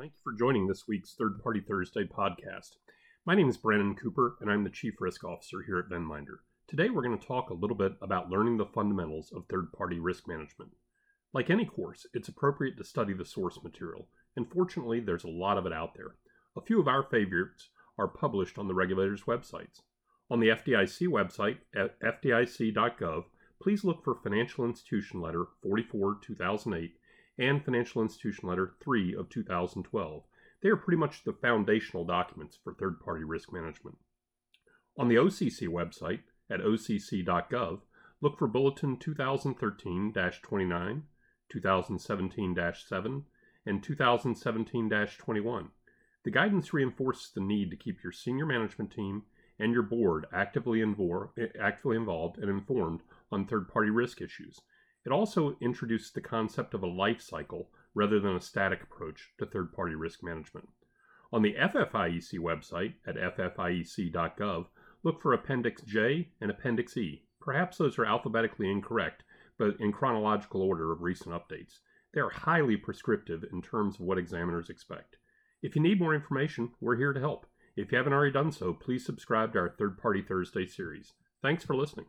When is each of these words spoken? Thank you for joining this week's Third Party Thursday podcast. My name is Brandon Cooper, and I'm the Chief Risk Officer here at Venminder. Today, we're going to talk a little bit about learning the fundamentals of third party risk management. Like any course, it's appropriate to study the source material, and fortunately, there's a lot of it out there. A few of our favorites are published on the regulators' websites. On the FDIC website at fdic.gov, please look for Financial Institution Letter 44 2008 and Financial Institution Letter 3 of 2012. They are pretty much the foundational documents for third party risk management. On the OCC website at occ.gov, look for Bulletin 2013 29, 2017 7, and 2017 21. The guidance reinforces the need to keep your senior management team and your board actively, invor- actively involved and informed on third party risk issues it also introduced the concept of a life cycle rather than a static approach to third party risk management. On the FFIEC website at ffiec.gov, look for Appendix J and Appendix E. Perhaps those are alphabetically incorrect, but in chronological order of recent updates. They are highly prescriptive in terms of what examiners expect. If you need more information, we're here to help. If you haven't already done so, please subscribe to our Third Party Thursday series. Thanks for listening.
Thank 0.00 0.14
you 0.14 0.20
for 0.24 0.32
joining 0.32 0.66
this 0.66 0.88
week's 0.88 1.12
Third 1.12 1.42
Party 1.42 1.60
Thursday 1.60 2.04
podcast. 2.04 2.76
My 3.26 3.34
name 3.34 3.50
is 3.50 3.58
Brandon 3.58 3.94
Cooper, 3.94 4.38
and 4.40 4.50
I'm 4.50 4.64
the 4.64 4.70
Chief 4.70 4.94
Risk 4.98 5.24
Officer 5.24 5.60
here 5.60 5.78
at 5.78 5.90
Venminder. 5.90 6.38
Today, 6.66 6.88
we're 6.88 7.02
going 7.02 7.18
to 7.18 7.26
talk 7.26 7.50
a 7.50 7.54
little 7.54 7.76
bit 7.76 7.92
about 8.00 8.30
learning 8.30 8.56
the 8.56 8.64
fundamentals 8.64 9.30
of 9.30 9.44
third 9.44 9.70
party 9.74 9.98
risk 9.98 10.26
management. 10.26 10.70
Like 11.34 11.50
any 11.50 11.66
course, 11.66 12.06
it's 12.14 12.28
appropriate 12.28 12.78
to 12.78 12.84
study 12.84 13.12
the 13.12 13.26
source 13.26 13.62
material, 13.62 14.08
and 14.36 14.50
fortunately, 14.50 15.00
there's 15.00 15.24
a 15.24 15.28
lot 15.28 15.58
of 15.58 15.66
it 15.66 15.72
out 15.74 15.92
there. 15.94 16.14
A 16.56 16.62
few 16.62 16.80
of 16.80 16.88
our 16.88 17.02
favorites 17.02 17.68
are 17.98 18.08
published 18.08 18.56
on 18.56 18.68
the 18.68 18.74
regulators' 18.74 19.24
websites. 19.24 19.82
On 20.30 20.40
the 20.40 20.48
FDIC 20.48 21.08
website 21.08 21.58
at 21.76 22.00
fdic.gov, 22.00 23.24
please 23.62 23.84
look 23.84 24.02
for 24.02 24.14
Financial 24.14 24.64
Institution 24.64 25.20
Letter 25.20 25.44
44 25.62 26.20
2008 26.22 26.94
and 27.40 27.64
Financial 27.64 28.02
Institution 28.02 28.50
Letter 28.50 28.74
3 28.82 29.16
of 29.16 29.30
2012. 29.30 30.22
They 30.62 30.68
are 30.68 30.76
pretty 30.76 30.98
much 30.98 31.24
the 31.24 31.32
foundational 31.32 32.04
documents 32.04 32.58
for 32.62 32.74
third 32.74 33.00
party 33.00 33.24
risk 33.24 33.50
management. 33.50 33.96
On 34.98 35.08
the 35.08 35.14
OCC 35.14 35.66
website 35.66 36.20
at 36.50 36.60
occ.gov, 36.60 37.80
look 38.20 38.38
for 38.38 38.46
Bulletin 38.46 38.98
2013 38.98 40.12
29, 40.12 41.02
2017 41.48 42.72
7, 42.74 43.24
and 43.64 43.82
2017 43.82 44.90
21. 45.18 45.68
The 46.22 46.30
guidance 46.30 46.74
reinforces 46.74 47.30
the 47.34 47.40
need 47.40 47.70
to 47.70 47.76
keep 47.76 48.02
your 48.04 48.12
senior 48.12 48.44
management 48.44 48.92
team 48.92 49.22
and 49.58 49.72
your 49.72 49.82
board 49.82 50.26
actively, 50.30 50.80
invor- 50.80 51.30
actively 51.58 51.96
involved 51.96 52.36
and 52.36 52.50
informed 52.50 53.00
on 53.32 53.46
third 53.46 53.68
party 53.68 53.88
risk 53.88 54.20
issues 54.20 54.60
it 55.04 55.12
also 55.12 55.56
introduced 55.60 56.14
the 56.14 56.20
concept 56.20 56.74
of 56.74 56.82
a 56.82 56.86
life 56.86 57.20
cycle 57.20 57.70
rather 57.94 58.20
than 58.20 58.36
a 58.36 58.40
static 58.40 58.82
approach 58.82 59.30
to 59.38 59.46
third 59.46 59.72
party 59.72 59.94
risk 59.94 60.22
management. 60.22 60.68
On 61.32 61.42
the 61.42 61.54
FFIEC 61.54 62.38
website 62.38 62.94
at 63.06 63.16
ffiec.gov, 63.16 64.66
look 65.02 65.22
for 65.22 65.32
Appendix 65.32 65.82
J 65.82 66.28
and 66.40 66.50
Appendix 66.50 66.96
E. 66.96 67.24
Perhaps 67.40 67.78
those 67.78 67.98
are 67.98 68.04
alphabetically 68.04 68.70
incorrect, 68.70 69.22
but 69.58 69.78
in 69.80 69.92
chronological 69.92 70.62
order 70.62 70.92
of 70.92 71.02
recent 71.02 71.34
updates. 71.34 71.78
They 72.12 72.20
are 72.20 72.30
highly 72.30 72.76
prescriptive 72.76 73.44
in 73.52 73.62
terms 73.62 73.94
of 73.94 74.00
what 74.02 74.18
examiners 74.18 74.68
expect. 74.68 75.16
If 75.62 75.76
you 75.76 75.82
need 75.82 76.00
more 76.00 76.14
information, 76.14 76.72
we're 76.80 76.96
here 76.96 77.12
to 77.12 77.20
help. 77.20 77.46
If 77.76 77.92
you 77.92 77.98
haven't 77.98 78.12
already 78.12 78.32
done 78.32 78.50
so, 78.50 78.72
please 78.72 79.06
subscribe 79.06 79.52
to 79.52 79.60
our 79.60 79.70
Third 79.70 79.98
Party 79.98 80.22
Thursday 80.22 80.66
series. 80.66 81.12
Thanks 81.42 81.64
for 81.64 81.76
listening. 81.76 82.06